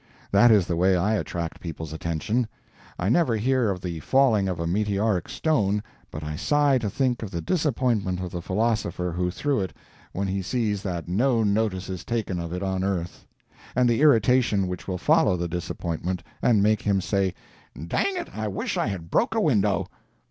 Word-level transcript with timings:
That 0.31 0.49
is 0.49 0.65
the 0.65 0.75
way 0.75 0.95
I 0.97 1.13
attract 1.13 1.59
people's 1.59 1.93
attention. 1.93 2.47
I 2.97 3.07
never 3.07 3.35
hear 3.37 3.69
of 3.69 3.81
the 3.81 3.99
falling 3.99 4.49
of 4.49 4.59
a 4.59 4.65
meteoric 4.65 5.29
stone 5.29 5.83
but 6.09 6.23
I 6.23 6.35
sigh 6.35 6.79
to 6.79 6.89
think 6.89 7.21
of 7.21 7.29
the 7.29 7.39
disappointment 7.39 8.19
of 8.19 8.31
the 8.31 8.41
philosopher 8.41 9.11
who 9.11 9.29
threw 9.29 9.59
it 9.61 9.73
when 10.11 10.27
he 10.27 10.41
sees 10.41 10.81
that 10.81 11.07
no 11.07 11.43
notice 11.43 11.87
is 11.87 12.03
taken 12.03 12.39
of 12.39 12.51
it 12.51 12.63
on 12.63 12.83
earth—and 12.83 13.87
the 13.87 14.01
irritation 14.01 14.65
which 14.65 14.87
will 14.87 14.97
follow 14.97 15.37
the 15.37 15.47
disappointment 15.47 16.23
and 16.41 16.63
make 16.63 16.81
him 16.81 16.99
say: 16.99 17.35
"Dang 17.75 18.17
it, 18.17 18.35
I 18.35 18.47
wish 18.47 18.77
I 18.79 18.87
had 18.87 19.11
broke 19.11 19.35
a 19.35 19.39
window!" 19.39 19.87